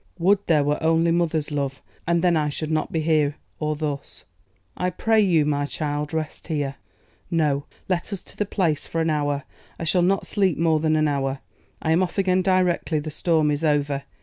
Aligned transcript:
Would 0.17 0.39
there 0.47 0.63
were 0.63 0.81
only 0.81 1.11
mother's 1.11 1.51
love, 1.51 1.79
and 2.07 2.23
then 2.23 2.35
I 2.35 2.49
should 2.49 2.71
not 2.71 2.91
be 2.91 3.01
here 3.01 3.35
or 3.59 3.75
thus.' 3.75 4.25
'I 4.75 4.89
pray 4.89 5.21
you, 5.21 5.45
my 5.45 5.67
child, 5.67 6.11
rest 6.11 6.47
here.' 6.47 6.77
'No! 7.29 7.65
let 7.87 8.11
us 8.11 8.23
to 8.23 8.35
the 8.35 8.47
Place, 8.47 8.87
for 8.87 8.99
an 8.99 9.11
hour; 9.11 9.43
I 9.79 9.83
shall 9.83 10.01
not 10.01 10.25
sleep 10.25 10.57
more 10.57 10.79
than 10.79 10.95
an 10.95 11.07
hour. 11.07 11.41
I 11.83 11.91
am 11.91 12.01
off 12.01 12.17
again 12.17 12.41
directly 12.41 12.97
the 12.97 13.11
storm 13.11 13.51
is 13.51 13.63
over. 13.63 14.01